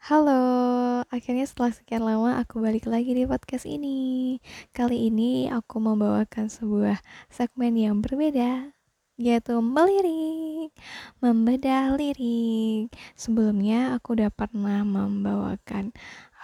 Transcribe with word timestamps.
Halo, 0.00 1.04
akhirnya 1.12 1.44
setelah 1.44 1.76
sekian 1.76 2.00
lama 2.00 2.40
aku 2.40 2.64
balik 2.64 2.88
lagi 2.88 3.12
di 3.12 3.28
podcast 3.28 3.68
ini. 3.68 4.40
Kali 4.72 5.12
ini 5.12 5.52
aku 5.52 5.76
membawakan 5.76 6.48
sebuah 6.48 7.04
segmen 7.28 7.76
yang 7.76 8.00
berbeda, 8.00 8.72
yaitu 9.20 9.60
melirik, 9.60 10.72
membedah 11.20 12.00
lirik. 12.00 12.88
Sebelumnya 13.12 13.92
aku 13.92 14.16
udah 14.16 14.32
pernah 14.32 14.80
membawakan 14.88 15.92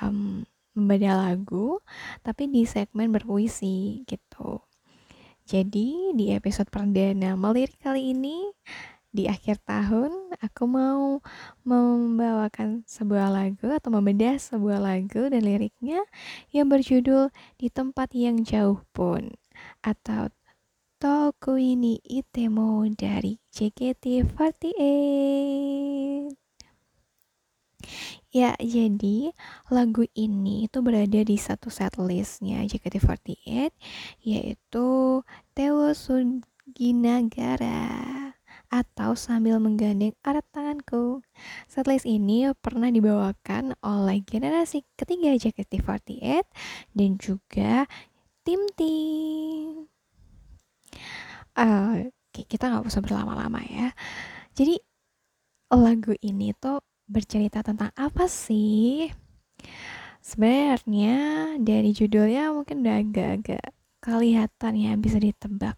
um, 0.04 0.44
membedah 0.76 1.16
lagu, 1.16 1.80
tapi 2.20 2.52
di 2.52 2.68
segmen 2.68 3.08
berpuisi 3.08 4.04
gitu. 4.04 4.60
Jadi 5.48 6.12
di 6.12 6.28
episode 6.36 6.68
perdana 6.68 7.40
melirik 7.40 7.80
kali 7.80 8.12
ini 8.12 8.52
di 9.16 9.24
akhir 9.24 9.64
tahun 9.64 10.12
aku 10.44 10.68
mau 10.68 11.24
membawakan 11.64 12.84
sebuah 12.84 13.32
lagu 13.32 13.72
atau 13.72 13.88
membedah 13.88 14.36
sebuah 14.36 14.76
lagu 14.76 15.32
dan 15.32 15.40
liriknya 15.40 16.04
yang 16.52 16.68
berjudul 16.68 17.32
Di 17.56 17.72
Tempat 17.72 18.12
Yang 18.12 18.52
Jauh 18.52 18.84
Pun 18.92 19.32
atau 19.80 20.28
Toku 21.00 21.56
ini 21.56 21.96
Itemo 22.04 22.84
dari 22.92 23.40
JKT48. 23.52 24.36
Ya, 28.32 28.56
jadi 28.60 29.32
lagu 29.72 30.04
ini 30.12 30.68
itu 30.68 30.84
berada 30.84 31.24
di 31.24 31.36
satu 31.40 31.72
set 31.72 31.96
listnya 31.96 32.60
JKT48 32.68 33.72
yaitu 34.24 35.24
Tewo 35.56 35.88
Suginagara 35.96 38.25
atau 38.68 39.14
sambil 39.14 39.58
menggandeng 39.62 40.14
erat 40.22 40.46
tanganku. 40.50 41.22
Setlist 41.70 42.04
ini 42.04 42.50
pernah 42.58 42.90
dibawakan 42.90 43.78
oleh 43.80 44.22
generasi 44.22 44.84
ketiga 44.94 45.34
JKT48 45.36 46.44
dan 46.92 47.10
juga 47.20 47.84
tim 48.46 48.62
tim. 48.78 49.90
Uh, 51.56 52.10
kita 52.30 52.68
nggak 52.68 52.84
usah 52.84 53.00
berlama-lama 53.00 53.64
ya. 53.64 53.96
Jadi 54.52 54.76
lagu 55.72 56.14
ini 56.20 56.52
tuh 56.54 56.84
bercerita 57.08 57.64
tentang 57.64 57.90
apa 57.96 58.28
sih? 58.28 59.08
Sebenarnya 60.20 61.54
dari 61.62 61.94
judulnya 61.94 62.50
mungkin 62.50 62.82
udah 62.82 62.96
agak-agak 62.98 63.66
kelihatan 64.02 64.72
ya 64.78 64.92
bisa 64.94 65.18
ditebak 65.18 65.74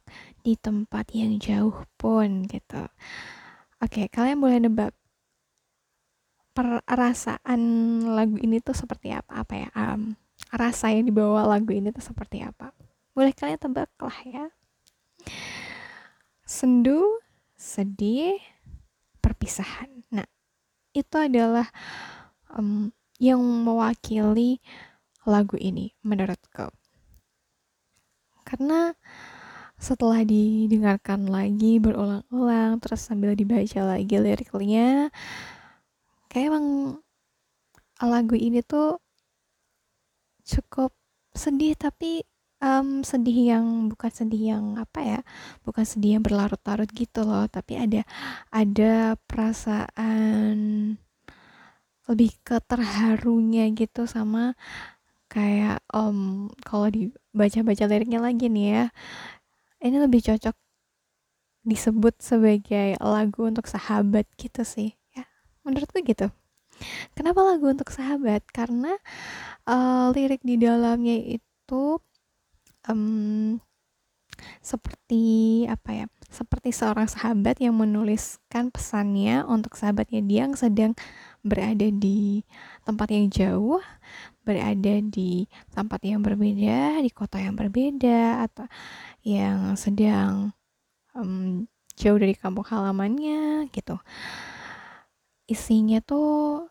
di 0.48 0.56
tempat 0.56 1.12
yang 1.12 1.36
jauh 1.36 1.84
pun 2.00 2.48
gitu. 2.48 2.88
Oke, 3.84 4.08
kalian 4.08 4.40
boleh 4.40 4.64
nebak 4.64 4.96
perasaan 6.56 7.60
lagu 8.16 8.40
ini 8.40 8.56
tuh 8.64 8.72
seperti 8.72 9.12
apa 9.12 9.44
apa 9.44 9.54
ya? 9.54 9.68
Um, 9.76 10.16
rasa 10.48 10.88
yang 10.88 11.04
dibawa 11.04 11.44
lagu 11.44 11.76
ini 11.76 11.92
tuh 11.92 12.00
seperti 12.00 12.40
apa? 12.40 12.72
Boleh 13.12 13.36
kalian 13.36 13.60
tebak 13.60 13.92
lah 14.00 14.18
ya. 14.24 14.48
Sendu, 16.48 17.20
sedih, 17.52 18.40
perpisahan. 19.20 20.00
Nah, 20.08 20.24
itu 20.96 21.16
adalah 21.20 21.68
um, 22.56 22.88
yang 23.20 23.44
mewakili 23.44 24.64
lagu 25.28 25.60
ini 25.60 25.92
menurutku. 26.00 26.72
Karena 28.48 28.96
setelah 29.78 30.26
didengarkan 30.26 31.30
lagi 31.30 31.78
berulang-ulang 31.78 32.82
terus 32.82 33.06
sambil 33.06 33.38
dibaca 33.38 33.94
lagi 33.94 34.18
liriknya 34.18 35.14
kayak 36.26 36.50
emang 36.50 36.66
lagu 38.02 38.34
ini 38.34 38.62
tuh 38.66 38.98
cukup 40.42 40.90
sedih 41.34 41.78
tapi 41.78 42.26
um, 42.58 43.06
sedih 43.06 43.54
yang 43.54 43.66
bukan 43.90 44.10
sedih 44.10 44.58
yang 44.58 44.64
apa 44.78 45.00
ya 45.02 45.20
bukan 45.62 45.86
sedih 45.86 46.18
yang 46.18 46.24
berlarut-larut 46.26 46.90
gitu 46.90 47.22
loh 47.22 47.46
tapi 47.46 47.78
ada 47.78 48.02
ada 48.50 49.14
perasaan 49.30 50.58
lebih 52.08 52.32
ke 52.40 52.56
terharunya 52.64 53.68
gitu 53.76 54.08
sama 54.08 54.56
kayak 55.28 55.84
um, 55.92 56.48
kalau 56.64 56.88
dibaca-baca 56.88 57.84
liriknya 57.84 58.20
lagi 58.24 58.48
nih 58.48 58.66
ya 58.72 58.84
ini 59.82 59.96
lebih 60.02 60.20
cocok 60.24 60.56
disebut 61.68 62.14
sebagai 62.18 62.96
lagu 63.02 63.44
untuk 63.44 63.68
sahabat 63.68 64.24
gitu 64.40 64.64
sih 64.64 64.96
ya. 65.12 65.24
Menurutku 65.66 66.00
gitu. 66.00 66.32
Kenapa 67.12 67.42
lagu 67.42 67.66
untuk 67.68 67.90
sahabat? 67.90 68.46
Karena 68.54 68.94
uh, 69.66 70.14
lirik 70.14 70.40
di 70.46 70.56
dalamnya 70.56 71.18
itu 71.18 71.98
um, 72.86 73.58
seperti 74.62 75.66
apa 75.66 76.04
ya 76.04 76.06
seperti 76.28 76.70
seorang 76.70 77.08
sahabat 77.08 77.58
yang 77.58 77.74
menuliskan 77.74 78.68
pesannya 78.68 79.42
untuk 79.48 79.74
sahabatnya 79.74 80.20
dia 80.22 80.44
yang 80.44 80.54
sedang 80.54 80.92
berada 81.40 81.88
di 81.88 82.44
tempat 82.84 83.08
yang 83.08 83.26
jauh 83.32 83.80
berada 84.48 84.94
di 85.04 85.44
tempat 85.76 86.00
yang 86.00 86.24
berbeda 86.24 87.04
di 87.04 87.10
kota 87.12 87.36
yang 87.36 87.52
berbeda 87.52 88.48
atau 88.48 88.64
yang 89.20 89.76
sedang 89.76 90.56
um, 91.12 91.68
jauh 92.00 92.16
dari 92.16 92.32
kampung 92.32 92.64
halamannya 92.64 93.68
gitu. 93.76 94.00
Isinya 95.44 96.00
tuh 96.00 96.64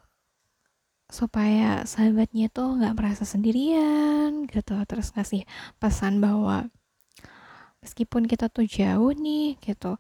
supaya 1.08 1.86
sahabatnya 1.86 2.50
tuh 2.50 2.82
nggak 2.82 2.98
merasa 2.98 3.24
sendirian 3.30 4.50
gitu. 4.50 4.74
Terus 4.90 5.14
ngasih 5.14 5.46
pesan 5.78 6.18
bahwa 6.18 6.66
meskipun 7.88 8.26
kita 8.26 8.50
tuh 8.52 8.66
jauh 8.68 9.16
nih 9.16 9.56
gitu 9.64 9.96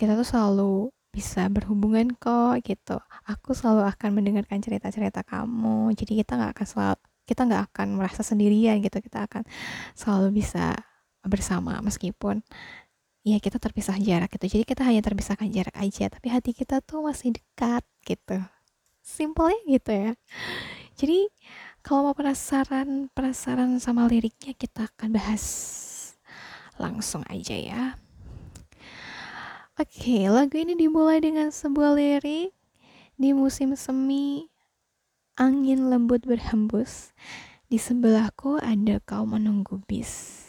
kita 0.00 0.16
tuh 0.16 0.24
selalu 0.24 0.74
bisa 1.12 1.50
berhubungan 1.50 2.14
kok 2.16 2.62
gitu. 2.64 2.96
Aku 3.26 3.50
selalu 3.52 3.84
akan 3.84 4.10
mendengarkan 4.16 4.62
cerita-cerita 4.64 5.26
kamu 5.26 5.92
jadi 5.98 6.24
kita 6.24 6.38
nggak 6.38 6.52
akan 6.56 6.66
selalu 6.66 6.99
kita 7.30 7.46
nggak 7.46 7.70
akan 7.70 7.94
merasa 7.94 8.26
sendirian 8.26 8.82
gitu. 8.82 8.98
Kita 8.98 9.30
akan 9.30 9.46
selalu 9.94 10.42
bisa 10.42 10.74
bersama 11.22 11.78
meskipun 11.84 12.42
ya 13.22 13.38
kita 13.38 13.62
terpisah 13.62 13.94
jarak 14.02 14.32
gitu. 14.34 14.58
Jadi 14.58 14.64
kita 14.66 14.82
hanya 14.82 15.04
terpisahkan 15.04 15.46
jarak 15.52 15.76
aja 15.78 16.10
tapi 16.10 16.26
hati 16.32 16.50
kita 16.56 16.82
tuh 16.82 17.06
masih 17.06 17.38
dekat 17.38 17.86
gitu. 18.02 18.42
Simpelnya 18.98 19.60
gitu 19.70 19.90
ya. 19.94 20.12
Jadi 20.98 21.30
kalau 21.80 22.10
mau 22.10 22.14
penasaran 22.18 23.08
penasaran 23.14 23.78
sama 23.78 24.04
liriknya 24.10 24.52
kita 24.58 24.90
akan 24.90 25.14
bahas 25.14 25.44
langsung 26.80 27.22
aja 27.30 27.56
ya. 27.56 27.82
Oke 29.80 30.28
lagu 30.28 30.60
ini 30.60 30.76
dimulai 30.76 31.24
dengan 31.24 31.48
sebuah 31.48 31.96
lirik 31.96 32.52
di 33.16 33.30
musim 33.32 33.72
semi 33.76 34.49
angin 35.40 35.88
lembut 35.88 36.28
berhembus. 36.28 37.16
Di 37.72 37.80
sebelahku 37.80 38.60
ada 38.60 39.00
kau 39.00 39.24
menunggu 39.24 39.80
bis. 39.88 40.44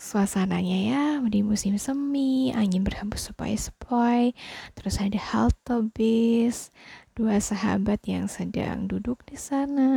Suasananya 0.00 0.78
ya 0.86 1.04
di 1.26 1.42
musim 1.42 1.74
semi 1.82 2.54
angin 2.54 2.86
berhembus 2.86 3.26
sepoi-sepoi 3.26 4.38
terus 4.78 5.02
ada 5.02 5.18
halte 5.18 5.82
bis 5.98 6.70
dua 7.18 7.42
sahabat 7.42 8.06
yang 8.06 8.30
sedang 8.30 8.86
duduk 8.86 9.26
di 9.26 9.34
sana. 9.34 9.90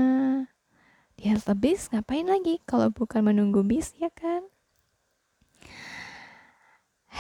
Di 1.13 1.29
halte 1.29 1.53
bis 1.53 1.93
ngapain 1.93 2.25
lagi 2.25 2.57
kalau 2.65 2.89
bukan 2.89 3.21
menunggu 3.21 3.61
bis 3.61 3.93
ya 4.01 4.09
kan? 4.09 4.49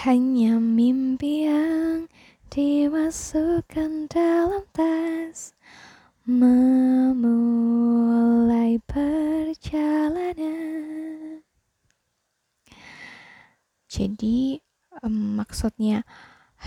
Hanya 0.01 0.57
mimpi 0.57 1.45
yang 1.45 2.09
dimasukkan 2.49 4.09
dalam 4.09 4.65
tas. 4.73 5.53
Memulai 6.25 7.21
perjalanan. 8.89 10.49
Jadi 13.89 14.61
um, 15.01 15.37
maksudnya 15.41 16.01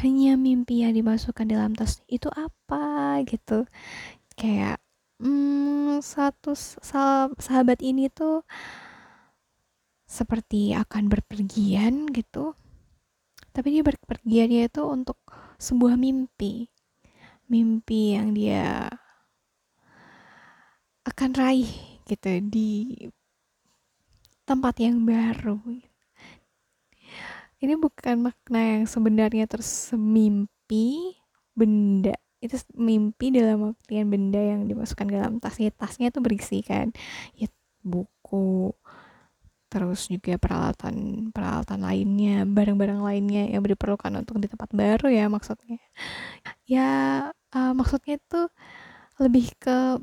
hanya 0.03 0.39
mimpi 0.39 0.87
yang 0.87 0.95
dimasukkan 0.95 1.47
dalam 1.51 1.75
tas 1.75 1.99
itu 2.07 2.31
apa 2.31 3.19
gitu? 3.27 3.67
Kayak 4.39 4.79
hmm, 5.19 5.99
satu 5.99 6.55
sahabat 7.39 7.83
ini 7.83 8.07
tuh 8.11 8.47
seperti 10.07 10.79
akan 10.79 11.11
berpergian 11.11 12.07
gitu. 12.15 12.55
Tapi 13.53 13.69
dia 13.79 13.83
berpergiannya 13.85 14.67
itu 14.71 14.83
untuk 14.87 15.19
sebuah 15.63 15.95
mimpi. 15.95 16.67
Mimpi 17.47 18.19
yang 18.19 18.35
dia 18.35 18.91
akan 21.07 21.31
raih 21.39 21.71
gitu 22.11 22.43
di 22.51 22.99
tempat 24.43 24.75
yang 24.83 25.07
baru. 25.07 25.63
Ini 27.63 27.79
bukan 27.79 28.27
makna 28.27 28.61
yang 28.79 28.85
sebenarnya 28.91 29.47
terus 29.47 29.71
semimpi 29.71 31.15
benda. 31.55 32.19
Itu 32.43 32.59
mimpi 32.75 33.31
dalam 33.31 33.71
artian 33.79 34.11
benda 34.11 34.43
yang 34.43 34.67
dimasukkan 34.67 35.07
dalam 35.07 35.39
tasnya 35.39 35.71
tasnya 35.71 36.11
itu 36.11 36.19
berisi 36.19 36.59
kan. 36.67 36.91
Ya 37.39 37.47
buku 37.87 38.75
terus 39.73 40.13
juga 40.13 40.37
peralatan 40.37 41.29
peralatan 41.33 41.81
lainnya 41.81 42.45
barang-barang 42.45 43.01
lainnya 43.01 43.49
yang 43.49 43.65
diperlukan 43.65 44.13
untuk 44.21 44.37
di 44.37 44.53
tempat 44.53 44.69
baru 44.77 45.09
ya 45.09 45.33
maksudnya. 45.33 45.81
Ya 46.69 46.91
uh, 47.57 47.73
maksudnya 47.73 48.21
itu 48.21 48.53
lebih 49.17 49.49
ke 49.57 49.97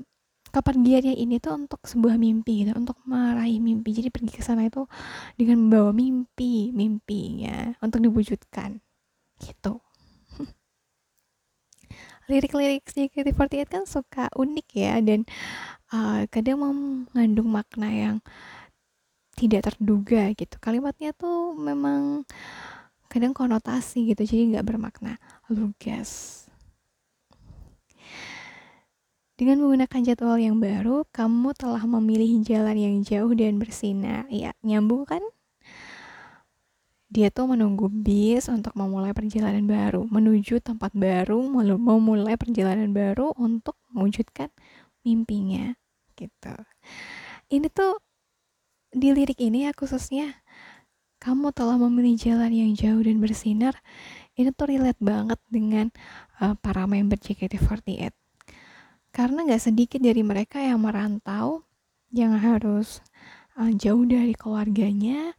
kepergiannya 0.50 1.14
ini 1.14 1.38
tuh 1.38 1.54
untuk 1.54 1.86
sebuah 1.86 2.18
mimpi 2.18 2.66
gitu 2.66 2.74
untuk 2.74 2.98
meraih 3.06 3.62
mimpi. 3.62 3.94
Jadi 3.94 4.10
pergi 4.10 4.34
ke 4.34 4.42
sana 4.42 4.66
itu 4.66 4.90
dengan 5.38 5.70
membawa 5.70 5.94
mimpi 5.94 6.74
mimpinya 6.74 7.78
untuk 7.86 8.02
diwujudkan. 8.02 8.82
Gitu. 9.38 9.74
Lirik-lirik 12.30 12.90
JKT48 12.90 13.70
kan 13.70 13.84
suka 13.86 14.34
unik 14.34 14.68
ya 14.74 14.98
dan 15.06 15.30
uh, 15.94 16.26
kadang 16.34 16.58
mengandung 16.66 17.54
makna 17.54 17.90
yang 17.94 18.18
tidak 19.40 19.72
terduga 19.72 20.36
gitu 20.36 20.60
kalimatnya 20.60 21.16
tuh 21.16 21.56
memang 21.56 22.28
kadang 23.08 23.32
konotasi 23.32 24.12
gitu 24.12 24.28
jadi 24.28 24.60
nggak 24.60 24.68
bermakna 24.68 25.16
lugas 25.48 26.44
dengan 29.40 29.64
menggunakan 29.64 30.04
jadwal 30.04 30.36
yang 30.36 30.60
baru, 30.60 31.08
kamu 31.16 31.56
telah 31.56 31.80
memilih 31.88 32.44
jalan 32.44 32.76
yang 32.76 32.96
jauh 33.00 33.32
dan 33.32 33.56
bersinar. 33.56 34.28
Ya, 34.28 34.52
nyambung 34.68 35.08
kan? 35.08 35.24
dia 37.10 37.34
tuh 37.34 37.50
menunggu 37.50 37.90
bis 37.90 38.46
untuk 38.54 38.78
memulai 38.78 39.18
perjalanan 39.18 39.66
baru, 39.66 40.06
menuju 40.06 40.62
tempat 40.62 40.94
baru, 40.94 41.42
memulai 41.42 42.38
perjalanan 42.38 42.94
baru 42.94 43.34
untuk 43.34 43.74
mewujudkan 43.90 44.54
mimpinya 45.02 45.74
gitu. 46.14 46.54
Ini 47.50 47.66
tuh 47.74 47.98
di 48.90 49.14
lirik 49.14 49.38
ini 49.42 49.70
ya 49.70 49.72
khususnya 49.74 50.42
kamu 51.20 51.52
telah 51.52 51.76
memilih 51.76 52.16
jalan 52.16 52.52
yang 52.52 52.72
jauh 52.74 53.04
dan 53.04 53.20
bersinar. 53.20 53.76
Ini 54.40 54.56
tuh 54.56 54.72
relate 54.72 55.02
banget 55.04 55.40
dengan 55.52 55.92
uh, 56.40 56.56
para 56.56 56.88
member 56.88 57.20
JKT48. 57.20 58.16
Karena 59.12 59.44
gak 59.44 59.64
sedikit 59.68 60.00
dari 60.00 60.24
mereka 60.24 60.64
yang 60.64 60.80
merantau, 60.80 61.68
yang 62.16 62.40
harus 62.40 63.04
uh, 63.60 63.68
jauh 63.76 64.08
dari 64.08 64.32
keluarganya, 64.32 65.36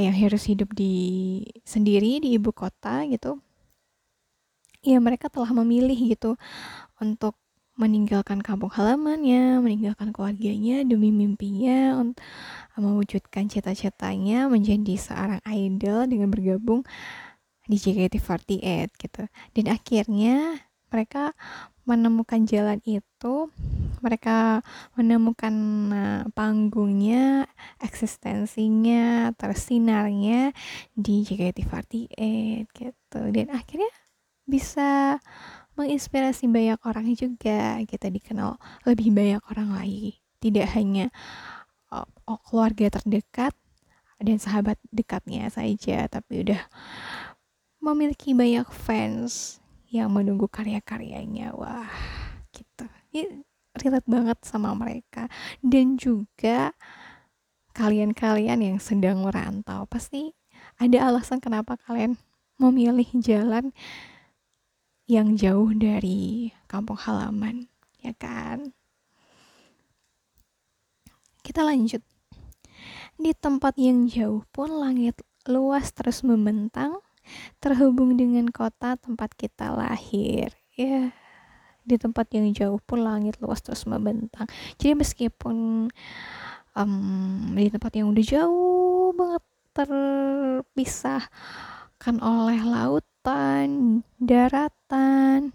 yang 0.00 0.16
harus 0.16 0.48
hidup 0.48 0.72
di 0.72 1.44
sendiri 1.60 2.24
di 2.24 2.40
ibu 2.40 2.48
kota 2.56 3.04
gitu 3.04 3.36
ya 4.80 4.96
mereka 4.96 5.28
telah 5.28 5.52
memilih 5.52 5.96
gitu 6.16 6.40
untuk 7.00 7.36
meninggalkan 7.80 8.44
kampung 8.44 8.68
halamannya, 8.68 9.64
meninggalkan 9.64 10.12
keluarganya 10.12 10.84
demi 10.84 11.08
mimpinya 11.08 11.96
untuk 11.96 12.20
mewujudkan 12.76 13.48
cita-citanya 13.48 14.52
menjadi 14.52 15.00
seorang 15.00 15.40
idol 15.48 16.04
dengan 16.04 16.28
bergabung 16.28 16.84
di 17.64 17.80
JKT48 17.80 19.00
gitu. 19.00 19.22
Dan 19.56 19.64
akhirnya 19.72 20.60
mereka 20.92 21.32
menemukan 21.88 22.44
jalan 22.44 22.78
itu 22.84 23.48
mereka 24.04 24.62
menemukan 24.94 25.54
uh, 25.90 26.22
panggungnya 26.32 27.50
eksistensinya 27.82 29.34
tersinarnya 29.34 30.54
di 30.94 31.26
JKT48 31.26 32.14
gitu 32.70 33.20
dan 33.34 33.46
akhirnya 33.50 33.90
bisa 34.46 35.18
menginspirasi 35.80 36.44
banyak 36.44 36.80
orang 36.84 37.08
juga 37.16 37.80
kita 37.88 38.12
dikenal 38.12 38.60
lebih 38.84 39.08
banyak 39.16 39.40
orang 39.48 39.72
lagi. 39.72 40.20
Tidak 40.40 40.68
hanya 40.76 41.08
uh, 41.88 42.04
keluarga 42.48 43.00
terdekat 43.00 43.56
dan 44.20 44.36
sahabat 44.36 44.76
dekatnya 44.92 45.48
saja 45.48 46.04
tapi 46.12 46.44
udah 46.44 46.60
memiliki 47.80 48.36
banyak 48.36 48.68
fans 48.68 49.58
yang 49.88 50.12
menunggu 50.12 50.46
karya-karyanya. 50.46 51.56
Wah 51.56 51.88
gitu. 52.52 52.84
Ini 53.10 53.40
relate 53.80 54.08
banget 54.08 54.38
sama 54.44 54.76
mereka. 54.76 55.26
Dan 55.64 55.96
juga 55.96 56.76
kalian-kalian 57.72 58.60
yang 58.60 58.78
sedang 58.82 59.24
merantau 59.24 59.88
pasti 59.88 60.36
ada 60.76 61.08
alasan 61.08 61.40
kenapa 61.40 61.80
kalian 61.80 62.20
memilih 62.60 63.08
jalan 63.16 63.72
yang 65.10 65.34
jauh 65.34 65.74
dari 65.74 66.54
kampung 66.70 66.94
halaman 66.94 67.66
ya 67.98 68.14
kan? 68.14 68.70
Kita 71.42 71.66
lanjut. 71.66 71.98
Di 73.18 73.34
tempat 73.34 73.74
yang 73.74 74.06
jauh 74.06 74.46
pun 74.54 74.70
langit 74.70 75.18
luas 75.50 75.90
terus 75.90 76.22
membentang 76.22 77.02
terhubung 77.58 78.14
dengan 78.14 78.46
kota 78.54 78.94
tempat 78.94 79.34
kita 79.34 79.74
lahir. 79.74 80.54
Ya 80.78 81.10
di 81.84 81.98
tempat 81.98 82.30
yang 82.30 82.54
jauh 82.54 82.78
pun 82.78 83.02
langit 83.02 83.42
luas 83.42 83.58
terus 83.64 83.88
membentang. 83.88 84.46
Jadi 84.78 84.94
meskipun 84.94 85.90
um, 86.78 87.50
di 87.56 87.66
tempat 87.66 87.98
yang 87.98 88.14
udah 88.14 88.22
jauh 88.22 89.10
banget 89.16 89.42
terpisahkan 89.74 92.22
oleh 92.22 92.62
lautan 93.20 94.00
daratan 94.16 95.52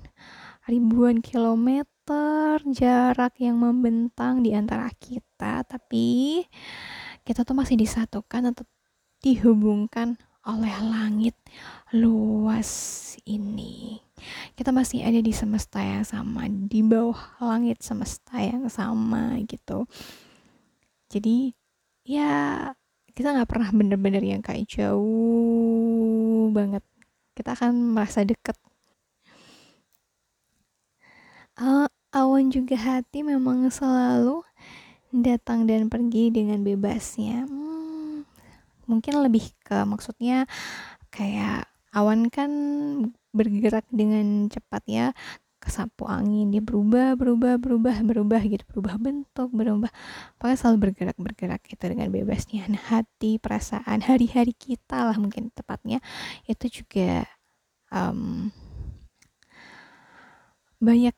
ribuan 0.70 1.18
kilometer 1.18 2.62
jarak 2.70 3.42
yang 3.42 3.58
membentang 3.58 4.46
di 4.46 4.54
antara 4.54 4.94
kita 5.02 5.66
tapi 5.66 6.46
kita 7.26 7.42
tuh 7.42 7.58
masih 7.58 7.74
disatukan 7.74 8.54
atau 8.54 8.70
dihubungkan 9.18 10.14
oleh 10.46 10.78
langit 10.78 11.34
luas 11.90 12.70
ini. 13.26 13.98
Kita 14.54 14.70
masih 14.70 15.02
ada 15.02 15.18
di 15.18 15.34
semesta 15.34 15.82
yang 15.82 16.06
sama, 16.06 16.46
di 16.46 16.86
bawah 16.86 17.18
langit 17.42 17.82
semesta 17.82 18.46
yang 18.46 18.70
sama 18.70 19.42
gitu. 19.50 19.90
Jadi 21.10 21.50
ya 22.06 22.70
kita 23.18 23.34
nggak 23.34 23.50
pernah 23.50 23.74
bener-bener 23.74 24.22
yang 24.22 24.46
kayak 24.46 24.70
jauh 24.70 26.54
banget. 26.54 26.86
Kita 27.36 27.54
akan 27.54 27.94
merasa 27.94 28.24
deket. 28.24 28.56
Uh, 31.56 31.88
awan 32.16 32.52
juga 32.52 32.80
hati 32.80 33.24
memang 33.24 33.68
selalu 33.72 34.44
datang 35.12 35.68
dan 35.68 35.92
pergi 35.92 36.32
dengan 36.32 36.64
bebasnya. 36.64 37.48
Hmm, 37.48 38.28
mungkin 38.88 39.20
lebih 39.24 39.52
ke 39.64 39.84
maksudnya 39.84 40.48
kayak 41.12 41.68
awan 41.96 42.28
kan 42.28 42.52
bergerak 43.32 43.88
dengan 43.92 44.48
cepat 44.52 44.84
ya 44.88 45.08
kesapu 45.66 46.06
angin 46.06 46.54
dia 46.54 46.62
berubah 46.62 47.18
berubah 47.18 47.58
berubah 47.58 47.98
berubah 48.06 48.42
gitu 48.46 48.62
berubah 48.70 49.02
bentuk 49.02 49.50
berubah. 49.50 49.90
Pokoknya 50.38 50.58
selalu 50.62 50.78
bergerak 50.86 51.18
bergerak 51.18 51.62
gitu 51.66 51.84
dengan 51.90 52.14
bebasnya. 52.14 52.70
Nah, 52.70 52.84
hati 52.94 53.42
perasaan 53.42 54.06
hari-hari 54.06 54.54
kita 54.54 55.10
lah 55.10 55.18
mungkin 55.18 55.50
tepatnya. 55.50 55.98
Itu 56.46 56.70
juga 56.70 57.26
um, 57.90 58.54
banyak 60.78 61.18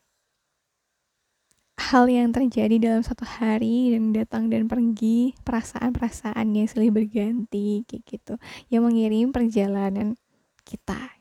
hal 1.78 2.04
yang 2.10 2.32
terjadi 2.32 2.76
dalam 2.80 3.02
satu 3.04 3.28
hari 3.28 3.92
dan 3.92 4.16
datang 4.16 4.48
dan 4.48 4.64
pergi. 4.64 5.36
Perasaan-perasaan 5.44 6.56
yang 6.56 6.66
silih 6.66 6.88
berganti 6.88 7.84
kayak 7.84 8.02
gitu 8.08 8.34
yang 8.72 8.88
mengirim 8.88 9.28
perjalanan 9.28 10.16
kita. 10.64 11.12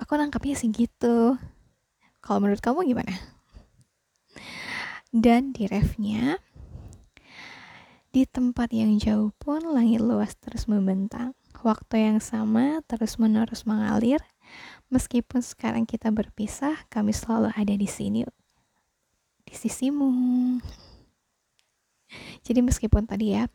Aku 0.00 0.16
nangkapnya 0.16 0.56
sih 0.56 0.72
gitu 0.72 1.36
kalau 2.20 2.44
menurut 2.44 2.62
kamu 2.62 2.88
gimana? 2.88 3.14
Dan 5.10 5.50
di 5.50 5.66
refnya 5.66 6.38
di 8.10 8.26
tempat 8.26 8.74
yang 8.74 8.98
jauh 8.98 9.30
pun 9.38 9.62
langit 9.62 10.02
luas 10.02 10.34
terus 10.38 10.70
membentang. 10.70 11.34
Waktu 11.60 12.10
yang 12.10 12.18
sama 12.22 12.80
terus 12.86 13.18
menerus 13.18 13.66
mengalir. 13.66 14.22
Meskipun 14.90 15.42
sekarang 15.42 15.86
kita 15.86 16.10
berpisah 16.10 16.74
kami 16.90 17.14
selalu 17.14 17.54
ada 17.54 17.74
di 17.74 17.86
sini 17.86 18.26
di 19.46 19.54
sisimu. 19.54 20.10
Jadi 22.42 22.60
meskipun 22.62 23.06
tadi 23.06 23.38
ya 23.38 23.46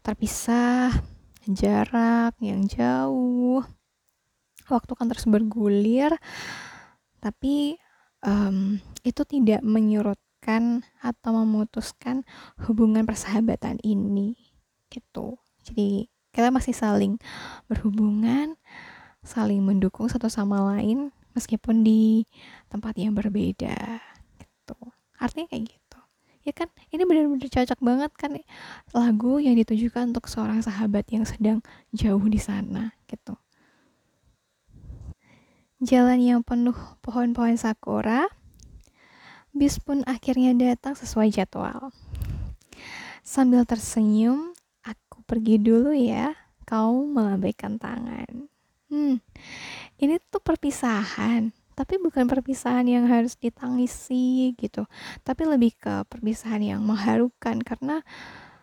terpisah 0.00 0.92
jarak 1.48 2.36
yang 2.40 2.64
jauh, 2.68 3.64
waktu 4.68 4.92
kan 4.92 5.08
terus 5.08 5.24
bergulir, 5.24 6.12
tapi 7.20 7.80
um, 8.22 8.78
itu 9.06 9.22
tidak 9.26 9.62
menyurutkan 9.62 10.86
atau 11.02 11.30
memutuskan 11.44 12.24
hubungan 12.66 13.04
persahabatan 13.04 13.78
ini 13.84 14.38
gitu. 14.88 15.36
Jadi 15.66 16.08
kita 16.32 16.48
masih 16.48 16.72
saling 16.72 17.20
berhubungan, 17.66 18.56
saling 19.20 19.60
mendukung 19.60 20.08
satu 20.08 20.30
sama 20.30 20.62
lain 20.74 21.10
meskipun 21.36 21.84
di 21.84 22.24
tempat 22.72 22.96
yang 22.96 23.12
berbeda 23.12 23.76
gitu. 24.40 24.78
Artinya 25.18 25.50
kayak 25.50 25.68
gitu. 25.68 26.00
Ya 26.46 26.56
kan 26.56 26.72
ini 26.88 27.04
benar-benar 27.04 27.50
cocok 27.52 27.80
banget 27.84 28.12
kan 28.16 28.32
lagu 28.96 29.36
yang 29.36 29.52
ditujukan 29.60 30.16
untuk 30.16 30.32
seorang 30.32 30.64
sahabat 30.64 31.04
yang 31.12 31.28
sedang 31.28 31.60
jauh 31.92 32.24
di 32.24 32.40
sana 32.40 32.96
gitu 33.04 33.36
jalan 35.78 36.18
yang 36.18 36.40
penuh 36.42 36.74
pohon-pohon 37.06 37.54
sakura 37.54 38.26
bis 39.54 39.78
pun 39.78 40.02
akhirnya 40.06 40.54
datang 40.54 40.98
sesuai 40.98 41.30
jadwal. 41.30 41.94
Sambil 43.22 43.62
tersenyum 43.62 44.54
aku 44.82 45.22
pergi 45.22 45.62
dulu 45.62 45.94
ya 45.94 46.34
kau 46.66 47.06
melambaikan 47.06 47.78
tangan. 47.78 48.50
Hmm 48.90 49.22
ini 49.98 50.18
tuh 50.30 50.42
perpisahan 50.42 51.50
tapi 51.78 51.94
bukan 52.02 52.26
perpisahan 52.26 52.90
yang 52.90 53.06
harus 53.06 53.38
ditangisi 53.38 54.50
gitu. 54.58 54.82
Tapi 55.22 55.46
lebih 55.46 55.78
ke 55.78 56.02
perpisahan 56.10 56.58
yang 56.58 56.82
mengharukan 56.82 57.62
karena 57.62 58.02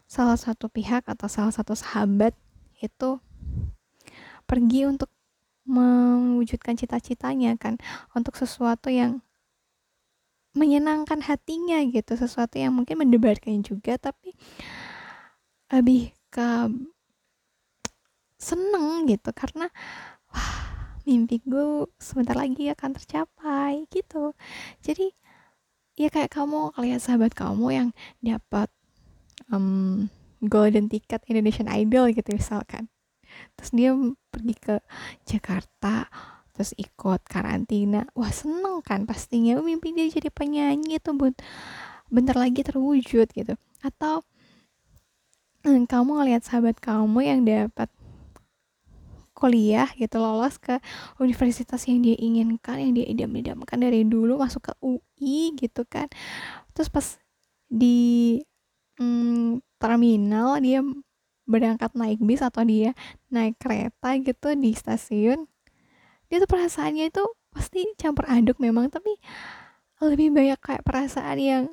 salah 0.04 0.36
satu 0.36 0.68
pihak 0.68 1.08
atau 1.08 1.32
salah 1.32 1.56
satu 1.56 1.80
sahabat 1.80 2.36
itu 2.84 3.24
pergi 4.44 4.84
untuk 4.84 5.15
mewujudkan 5.66 6.78
cita-citanya 6.78 7.58
kan 7.58 7.82
untuk 8.14 8.38
sesuatu 8.38 8.94
yang 8.94 9.26
menyenangkan 10.56 11.20
hatinya 11.20 11.84
gitu 11.84 12.16
sesuatu 12.16 12.56
yang 12.56 12.72
mungkin 12.72 13.04
mendebarkan 13.04 13.60
juga 13.60 14.00
tapi 14.00 14.32
lebih 15.68 16.16
ke 16.32 16.48
seneng 18.40 19.10
gitu 19.10 19.36
karena 19.36 19.68
wah 20.32 20.56
mimpi 21.06 21.42
gue 21.46 21.86
sebentar 22.02 22.34
lagi 22.34 22.70
akan 22.74 22.98
tercapai 22.98 23.86
gitu. 23.94 24.34
Jadi 24.82 25.14
ya 25.96 26.10
kayak 26.10 26.34
kamu 26.34 26.74
lihat 26.82 27.02
sahabat 27.04 27.32
kamu 27.38 27.68
yang 27.72 27.90
dapat 28.20 28.68
um, 29.54 30.10
golden 30.44 30.90
ticket 30.92 31.22
Indonesian 31.30 31.70
Idol 31.70 32.12
gitu 32.12 32.36
misalkan 32.36 32.90
terus 33.58 33.72
dia 33.72 33.92
pergi 34.32 34.56
ke 34.56 34.76
Jakarta 35.28 36.08
terus 36.56 36.72
ikut 36.80 37.22
karantina. 37.28 38.08
Wah 38.16 38.32
seneng 38.32 38.80
kan 38.80 39.04
pastinya. 39.04 39.60
Mimpi 39.60 39.92
dia 39.92 40.08
jadi 40.08 40.32
penyanyi 40.32 41.04
itu 41.04 41.12
buat 41.12 41.36
bentar 42.08 42.40
lagi 42.40 42.64
terwujud 42.64 43.28
gitu. 43.36 43.54
Atau 43.84 44.24
hmm, 45.68 45.84
kamu 45.86 46.24
ngelihat 46.24 46.48
sahabat 46.48 46.80
kamu 46.80 47.20
yang 47.28 47.42
dapat 47.44 47.92
kuliah 49.36 49.92
gitu 50.00 50.16
lolos 50.16 50.56
ke 50.56 50.80
universitas 51.20 51.84
yang 51.92 52.00
dia 52.00 52.16
inginkan 52.16 52.80
yang 52.80 52.96
dia 52.96 53.04
idam-idamkan 53.04 53.84
dari 53.84 54.08
dulu 54.08 54.40
masuk 54.40 54.72
ke 54.72 54.74
UI 54.80 55.52
gitu 55.60 55.84
kan. 55.84 56.08
Terus 56.72 56.88
pas 56.88 57.20
di 57.68 58.40
mm, 58.96 59.60
terminal 59.76 60.64
dia 60.64 60.80
berangkat 61.46 61.94
naik 61.94 62.20
bis 62.22 62.42
atau 62.42 62.66
dia 62.66 62.98
naik 63.30 63.58
kereta 63.62 64.18
gitu 64.22 64.58
di 64.58 64.74
stasiun 64.74 65.46
dia 66.30 66.38
tuh 66.42 66.50
perasaannya 66.50 67.14
itu 67.14 67.24
pasti 67.54 67.86
campur 67.96 68.26
aduk 68.28 68.58
memang 68.58 68.90
tapi 68.90 69.16
lebih 70.04 70.34
banyak 70.36 70.60
kayak 70.60 70.84
perasaan 70.84 71.40
yang 71.40 71.64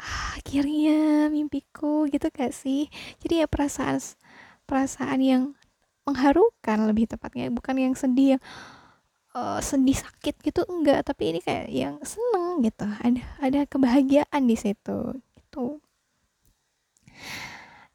ah, 0.00 0.40
akhirnya 0.40 1.28
mimpiku 1.28 2.08
gitu 2.08 2.32
gak 2.32 2.56
sih? 2.56 2.88
Jadi 3.20 3.44
ya 3.44 3.46
perasaan 3.50 4.00
perasaan 4.64 5.20
yang 5.20 5.42
mengharukan 6.06 6.86
lebih 6.86 7.10
tepatnya 7.10 7.50
bukan 7.50 7.76
yang 7.76 7.94
sedih 7.98 8.38
yang 8.38 8.42
uh, 9.34 9.58
sedih 9.58 9.98
sakit 9.98 10.38
gitu 10.38 10.62
enggak 10.70 11.02
tapi 11.02 11.34
ini 11.34 11.40
kayak 11.42 11.66
yang 11.70 11.94
seneng 12.06 12.62
gitu 12.62 12.86
ada 12.86 13.22
ada 13.42 13.60
kebahagiaan 13.66 14.42
di 14.46 14.54
situ 14.54 15.18
gitu 15.18 15.82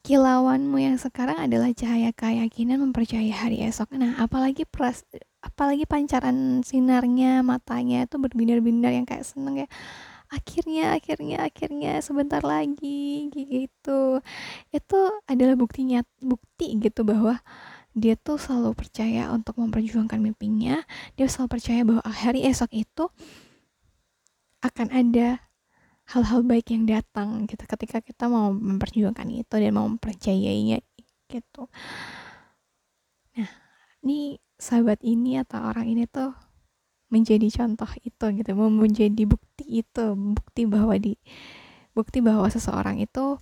kilauanmu 0.01 0.81
yang 0.81 0.97
sekarang 0.97 1.37
adalah 1.37 1.69
cahaya 1.77 2.09
keyakinan 2.13 2.81
mempercayai 2.81 3.29
hari 3.29 3.61
esok. 3.65 3.93
Nah 3.93 4.17
apalagi 4.17 4.65
pras 4.65 5.05
apalagi 5.41 5.85
pancaran 5.85 6.61
sinarnya 6.65 7.45
matanya 7.45 8.05
itu 8.05 8.17
berbinar-binar 8.17 8.93
yang 8.93 9.05
kayak 9.05 9.25
seneng 9.25 9.65
ya. 9.65 9.67
Akhirnya 10.31 10.95
akhirnya 10.95 11.37
akhirnya 11.43 11.99
sebentar 12.01 12.41
lagi 12.41 13.29
gitu. 13.29 14.23
Itu 14.73 14.99
adalah 15.27 15.53
buktinya 15.59 16.01
bukti 16.23 16.79
gitu 16.79 17.03
bahwa 17.03 17.37
dia 17.91 18.15
tuh 18.15 18.39
selalu 18.39 18.71
percaya 18.71 19.29
untuk 19.35 19.59
memperjuangkan 19.59 20.17
mimpinya. 20.17 20.81
Dia 21.19 21.27
selalu 21.27 21.49
percaya 21.59 21.81
bahwa 21.83 22.03
hari 22.07 22.47
esok 22.47 22.71
itu 22.71 23.11
akan 24.63 24.87
ada 24.93 25.41
hal-hal 26.11 26.41
baik 26.43 26.75
yang 26.75 26.83
datang 26.83 27.47
gitu 27.47 27.63
ketika 27.63 28.03
kita 28.03 28.27
mau 28.27 28.51
memperjuangkan 28.51 29.27
itu 29.31 29.55
dan 29.55 29.71
mau 29.71 29.87
mempercayainya 29.87 30.83
gitu 31.31 31.71
nah 33.35 33.49
ini 34.03 34.37
sahabat 34.59 34.99
ini 35.01 35.39
atau 35.39 35.63
orang 35.63 35.87
ini 35.87 36.03
tuh 36.05 36.35
menjadi 37.11 37.47
contoh 37.63 37.91
itu 38.03 38.25
gitu 38.39 38.49
mau 38.55 38.71
menjadi 38.71 39.23
bukti 39.27 39.63
itu 39.67 40.05
bukti 40.15 40.67
bahwa 40.67 40.95
di 40.99 41.15
bukti 41.91 42.23
bahwa 42.23 42.47
seseorang 42.47 42.99
itu 43.03 43.39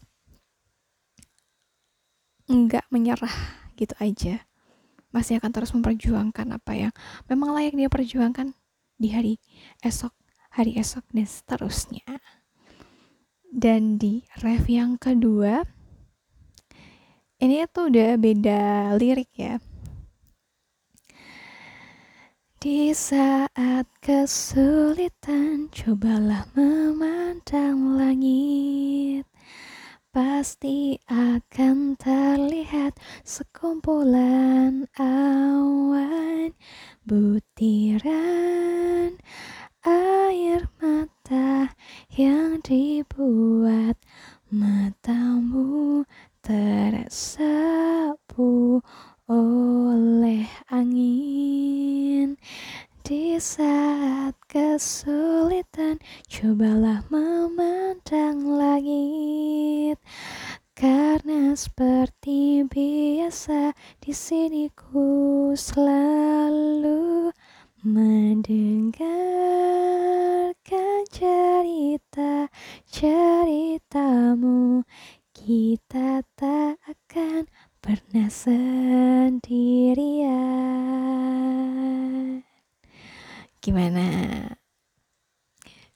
enggak 2.50 2.86
menyerah 2.90 3.34
gitu 3.78 3.94
aja 4.02 4.50
masih 5.10 5.42
akan 5.42 5.52
terus 5.54 5.74
memperjuangkan 5.74 6.54
apa 6.54 6.74
yang 6.78 6.94
memang 7.26 7.54
layak 7.54 7.74
dia 7.74 7.90
perjuangkan 7.90 8.54
di 9.00 9.10
hari 9.16 9.34
esok, 9.82 10.14
hari 10.54 10.76
esok 10.78 11.08
dan 11.16 11.26
seterusnya. 11.26 12.06
Dan 13.50 13.98
di 13.98 14.22
ref 14.46 14.70
yang 14.70 15.02
kedua, 15.02 15.66
ini 17.42 17.66
tuh 17.74 17.90
udah 17.90 18.14
beda 18.22 18.94
lirik 18.94 19.34
ya. 19.34 19.58
Di 22.60 22.94
saat 22.94 23.90
kesulitan, 24.06 25.74
cobalah 25.74 26.46
memandang 26.54 27.98
langit 27.98 29.26
pasti 30.10 30.98
akan 31.08 31.96
terlihat 31.96 32.98
sekumpulan 33.22 34.90
awan 35.00 36.52
butiran 37.08 39.16
air 39.86 40.66
mata 40.82 41.19
yang 42.18 42.58
dibuat 42.66 43.94
matamu 44.50 46.02
tersapu 46.42 47.62
oleh 49.30 50.50
angin. 50.74 52.34
Di 53.06 53.38
saat 53.42 54.38
kesulitan 54.50 55.98
cobalah 56.26 57.06
memandang 57.14 58.58
langit. 58.58 59.98
Karena 60.74 61.54
seperti 61.58 62.64
biasa 62.70 63.74
di 64.00 64.14
sini 64.16 64.72
ku 64.74 65.52
selalu 65.52 67.34
mendengarkan 67.84 69.49
cerita 71.90 72.54
ceritamu. 72.86 74.86
Kita 75.34 76.22
tak 76.38 76.78
akan 76.86 77.50
pernah 77.82 78.30
sendirian. 78.30 80.30
Gimana? 83.58 84.06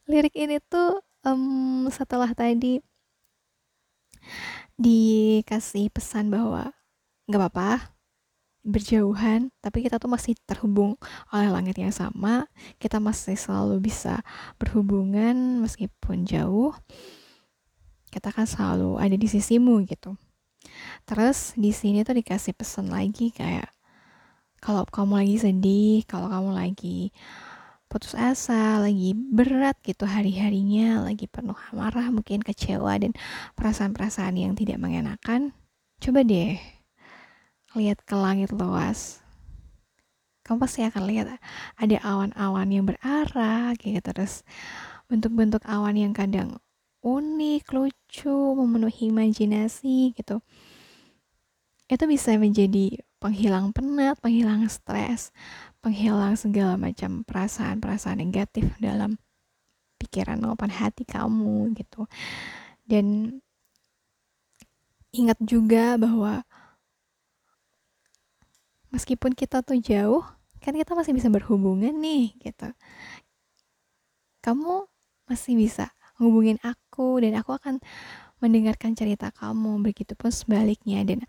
Lirik 0.10 0.34
ini 0.34 0.58
tuh 0.66 1.06
um, 1.22 1.86
setelah 1.94 2.34
tadi 2.34 2.82
dikasih 4.82 5.94
pesan 5.94 6.34
bahwa 6.34 6.74
nggak 7.30 7.38
apa-apa 7.38 7.93
berjauhan 8.64 9.52
tapi 9.60 9.84
kita 9.84 10.00
tuh 10.00 10.08
masih 10.08 10.40
terhubung 10.48 10.96
oleh 11.30 11.52
langit 11.52 11.76
yang 11.78 11.92
sama. 11.92 12.48
Kita 12.80 12.98
masih 13.04 13.36
selalu 13.36 13.84
bisa 13.84 14.24
berhubungan 14.58 15.62
meskipun 15.62 16.24
jauh. 16.24 16.72
Kita 18.10 18.32
kan 18.32 18.48
selalu 18.48 18.98
ada 18.98 19.14
di 19.14 19.28
sisimu 19.28 19.84
gitu. 19.86 20.16
Terus 21.04 21.54
di 21.60 21.76
sini 21.76 22.08
tuh 22.08 22.16
dikasih 22.16 22.56
pesan 22.56 22.88
lagi 22.88 23.36
kayak 23.36 23.68
kalau 24.64 24.88
kamu 24.88 25.28
lagi 25.28 25.38
sedih 25.44 26.08
kalau 26.08 26.32
kamu 26.32 26.56
lagi 26.56 27.12
putus 27.92 28.18
asa, 28.18 28.82
lagi 28.82 29.14
berat 29.14 29.78
gitu 29.86 30.10
hari-harinya, 30.10 31.06
lagi 31.06 31.30
penuh 31.30 31.54
amarah, 31.70 32.10
mungkin 32.10 32.42
kecewa 32.42 32.98
dan 32.98 33.14
perasaan-perasaan 33.54 34.34
yang 34.34 34.58
tidak 34.58 34.82
mengenakan, 34.82 35.54
coba 36.02 36.26
deh 36.26 36.58
lihat 37.78 38.02
ke 38.06 38.16
langit 38.18 38.54
luas. 38.54 39.20
kamu 40.44 40.60
pasti 40.60 40.84
akan 40.84 41.04
lihat 41.08 41.40
ada 41.80 41.98
awan-awan 42.04 42.68
yang 42.68 42.84
berarah 42.84 43.72
gitu 43.80 44.04
terus 44.04 44.44
bentuk-bentuk 45.08 45.64
awan 45.64 45.96
yang 45.96 46.12
kadang 46.12 46.60
unik, 47.04 47.64
lucu, 47.76 48.38
memenuhi 48.56 49.12
imajinasi 49.12 50.16
gitu. 50.16 50.40
Itu 51.92 52.04
bisa 52.08 52.40
menjadi 52.40 53.04
penghilang 53.20 53.76
penat, 53.76 54.18
penghilang 54.24 54.66
stres, 54.72 55.36
penghilang 55.84 56.40
segala 56.40 56.80
macam 56.80 57.28
perasaan-perasaan 57.28 58.24
negatif 58.24 58.72
dalam 58.80 59.20
pikiran 60.00 60.40
maupun 60.40 60.72
hati 60.72 61.04
kamu 61.04 61.76
gitu. 61.76 62.08
Dan 62.88 63.38
ingat 65.12 65.38
juga 65.44 66.00
bahwa 66.00 66.48
meskipun 68.94 69.34
kita 69.34 69.66
tuh 69.66 69.82
jauh, 69.82 70.22
kan 70.62 70.78
kita 70.78 70.94
masih 70.94 71.18
bisa 71.18 71.28
berhubungan 71.34 71.92
nih 71.98 72.38
gitu. 72.40 72.70
Kamu 74.46 74.86
masih 75.28 75.58
bisa 75.58 75.90
hubungin 76.22 76.62
aku 76.62 77.18
dan 77.20 77.34
aku 77.42 77.58
akan 77.58 77.82
mendengarkan 78.44 78.92
cerita 78.92 79.32
kamu 79.32 79.80
begitupun 79.88 80.28
sebaliknya 80.28 81.00
dan 81.08 81.24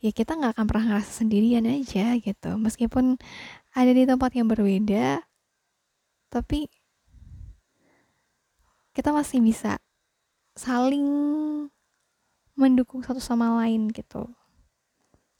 ya 0.00 0.08
kita 0.16 0.32
nggak 0.32 0.56
akan 0.56 0.64
pernah 0.64 0.84
ngerasa 0.96 1.20
sendirian 1.20 1.68
aja 1.68 2.16
gitu 2.16 2.56
meskipun 2.56 3.20
ada 3.76 3.92
di 3.92 4.08
tempat 4.08 4.32
yang 4.32 4.48
berbeda 4.48 5.20
tapi 6.32 6.72
kita 8.96 9.12
masih 9.12 9.44
bisa 9.44 9.76
saling 10.56 11.04
mendukung 12.56 13.04
satu 13.04 13.20
sama 13.20 13.60
lain 13.60 13.92
gitu 13.92 14.32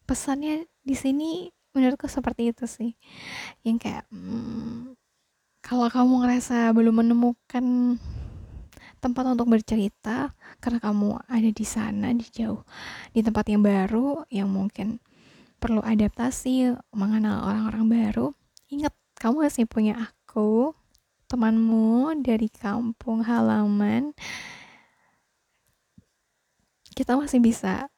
pesannya 0.05 0.69
di 0.85 0.93
sini 0.93 1.49
menurutku 1.75 2.07
seperti 2.07 2.55
itu 2.55 2.65
sih. 2.65 2.95
Yang 3.67 3.77
kayak 3.85 4.05
hmm, 4.09 4.95
kalau 5.61 5.91
kamu 5.91 6.25
ngerasa 6.25 6.71
belum 6.73 7.05
menemukan 7.05 7.99
tempat 9.03 9.25
untuk 9.29 9.53
bercerita 9.53 10.33
karena 10.65 10.81
kamu 10.81 11.21
ada 11.29 11.51
di 11.53 11.67
sana 11.69 12.09
di 12.17 12.25
jauh 12.25 12.65
di 13.13 13.21
tempat 13.21 13.53
yang 13.53 13.61
baru 13.61 14.25
yang 14.33 14.49
mungkin 14.49 14.97
perlu 15.61 15.85
adaptasi 15.85 16.73
mengenal 16.97 17.45
orang-orang 17.45 17.85
baru 17.85 18.27
ingat 18.73 18.97
kamu 19.21 19.45
masih 19.45 19.69
punya 19.69 20.09
aku 20.09 20.73
temanmu 21.29 22.23
dari 22.23 22.47
kampung 22.47 23.25
halaman. 23.25 24.15
Kita 26.95 27.19
masih 27.19 27.43
bisa 27.43 27.91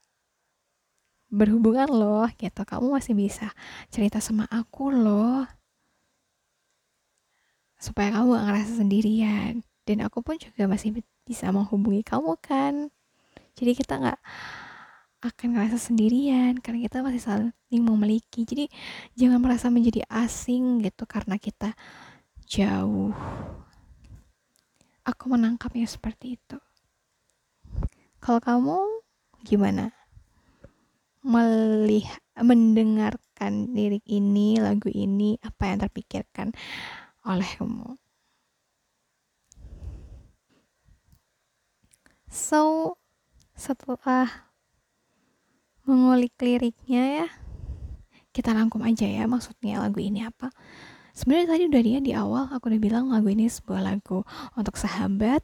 berhubungan 1.30 1.88
loh 1.90 2.26
gitu. 2.38 2.62
Kamu 2.62 2.94
masih 2.94 3.14
bisa 3.16 3.50
cerita 3.90 4.22
sama 4.22 4.46
aku 4.50 4.90
loh. 4.94 5.46
Supaya 7.76 8.14
kamu 8.14 8.36
gak 8.36 8.46
ngerasa 8.50 8.72
sendirian. 8.80 9.52
Dan 9.86 10.02
aku 10.02 10.18
pun 10.22 10.34
juga 10.38 10.66
masih 10.66 11.02
bisa 11.22 11.50
menghubungi 11.54 12.02
kamu 12.02 12.34
kan. 12.42 12.90
Jadi 13.56 13.72
kita 13.72 13.96
nggak 14.02 14.20
akan 15.24 15.48
ngerasa 15.56 15.78
sendirian 15.80 16.60
karena 16.60 16.86
kita 16.86 17.00
masih 17.00 17.22
saling 17.22 17.82
memiliki. 17.82 18.42
Jadi 18.42 18.66
jangan 19.14 19.40
merasa 19.42 19.72
menjadi 19.72 20.04
asing 20.10 20.82
gitu 20.82 21.06
karena 21.08 21.38
kita 21.38 21.74
jauh. 22.46 23.14
Aku 25.06 25.24
menangkapnya 25.30 25.86
seperti 25.86 26.38
itu. 26.38 26.58
Kalau 28.18 28.42
kamu 28.42 28.78
gimana 29.46 29.94
melihat 31.26 32.22
mendengarkan 32.38 33.74
lirik 33.74 34.06
ini 34.06 34.62
lagu 34.62 34.86
ini 34.86 35.34
apa 35.42 35.74
yang 35.74 35.78
terpikirkan 35.82 36.54
olehmu 37.26 37.98
So, 42.36 42.92
setelah 43.56 44.50
mengulik 45.88 46.36
liriknya 46.36 47.24
ya, 47.24 47.28
kita 48.34 48.52
rangkum 48.52 48.84
aja 48.84 49.08
ya 49.08 49.24
maksudnya 49.24 49.80
lagu 49.80 50.04
ini 50.04 50.20
apa. 50.20 50.52
Sebenarnya 51.16 51.56
tadi 51.56 51.64
udah 51.64 51.82
dia 51.86 51.98
di 52.04 52.12
awal 52.12 52.52
aku 52.52 52.68
udah 52.68 52.76
bilang 52.76 53.08
lagu 53.08 53.32
ini 53.32 53.48
sebuah 53.48 53.80
lagu 53.80 54.20
untuk 54.52 54.76
sahabat, 54.76 55.40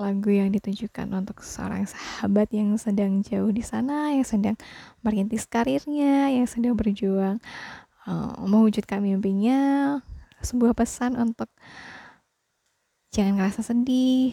lagu 0.00 0.32
yang 0.32 0.48
ditujukan 0.48 1.12
untuk 1.12 1.44
seorang 1.44 1.84
sahabat 1.84 2.48
yang 2.56 2.72
sedang 2.80 3.20
jauh 3.20 3.52
di 3.52 3.60
sana, 3.60 4.16
yang 4.16 4.24
sedang 4.24 4.56
merintis 5.04 5.44
karirnya, 5.44 6.32
yang 6.32 6.48
sedang 6.48 6.72
berjuang 6.72 7.36
uh, 8.08 8.40
mewujudkan 8.48 9.04
mimpinya, 9.04 10.00
sebuah 10.40 10.72
pesan 10.72 11.20
untuk 11.20 11.52
jangan 13.12 13.36
ngerasa 13.36 13.60
sedih, 13.60 14.32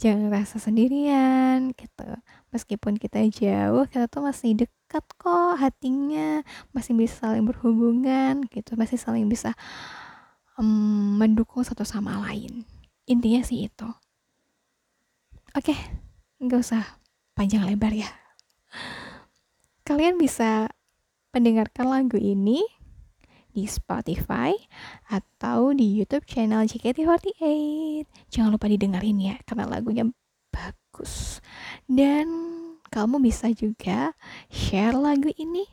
jangan 0.00 0.32
rasa 0.32 0.56
sendirian 0.56 1.76
gitu. 1.76 2.08
Meskipun 2.50 2.96
kita 2.96 3.22
jauh 3.28 3.84
kita 3.86 4.08
tuh 4.08 4.24
masih 4.24 4.56
dekat 4.56 5.04
kok 5.18 5.58
hatinya 5.58 6.40
masih 6.72 6.94
bisa 6.96 7.28
saling 7.28 7.44
berhubungan 7.44 8.46
gitu. 8.48 8.74
Masih 8.78 8.96
saling 8.96 9.28
bisa 9.28 9.52
um, 10.58 11.18
mendukung 11.18 11.62
satu 11.62 11.84
sama 11.84 12.18
lain. 12.30 12.64
Intinya 13.04 13.44
sih 13.44 13.68
itu 13.68 13.88
oke 15.54 15.74
nggak 16.42 16.60
usah 16.60 16.82
panjang 17.38 17.62
lebar 17.66 17.94
ya 17.94 18.10
kalian 19.84 20.18
bisa 20.18 20.66
mendengarkan 21.34 21.90
lagu 21.90 22.18
ini 22.18 22.62
di 23.54 23.70
Spotify 23.70 24.50
atau 25.06 25.70
di 25.70 25.94
YouTube 25.94 26.26
channel 26.26 26.66
JKT48. 26.66 27.42
Jangan 28.26 28.50
lupa 28.50 28.66
didengarin 28.66 29.22
ya 29.22 29.38
karena 29.46 29.70
lagunya 29.70 30.10
bagus. 30.50 31.38
Dan 31.86 32.26
kamu 32.90 33.22
bisa 33.22 33.54
juga 33.54 34.14
share 34.50 34.98
lagu 34.98 35.30
ini 35.38 35.70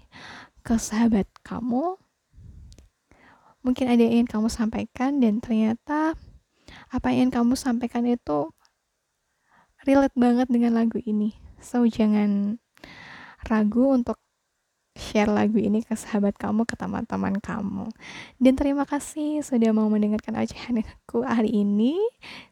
ke 0.61 0.77
sahabat 0.77 1.25
kamu. 1.41 1.97
Mungkin 3.65 3.85
ada 3.89 4.01
yang 4.01 4.25
ingin 4.25 4.29
kamu 4.29 4.49
sampaikan 4.49 5.17
dan 5.17 5.41
ternyata 5.41 6.13
apa 6.89 7.09
yang 7.13 7.33
kamu 7.33 7.57
sampaikan 7.57 8.05
itu 8.05 8.53
relate 9.85 10.15
banget 10.17 10.47
dengan 10.49 10.77
lagu 10.77 11.01
ini. 11.03 11.35
So 11.61 11.85
jangan 11.85 12.57
ragu 13.45 13.93
untuk 13.93 14.17
share 14.97 15.31
lagu 15.31 15.57
ini 15.57 15.81
ke 15.81 15.95
sahabat 15.95 16.35
kamu, 16.37 16.67
ke 16.67 16.75
teman-teman 16.75 17.39
kamu. 17.39 17.87
Dan 18.37 18.53
terima 18.59 18.83
kasih 18.83 19.41
sudah 19.41 19.71
mau 19.71 19.87
mendengarkan 19.87 20.37
ocehanku 20.37 21.23
hari 21.23 21.63
ini. 21.63 21.97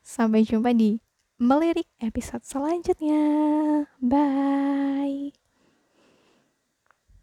Sampai 0.02 0.48
jumpa 0.48 0.72
di 0.74 1.00
Melirik 1.40 1.88
episode 2.04 2.44
selanjutnya. 2.44 3.24
Bye. 4.04 5.39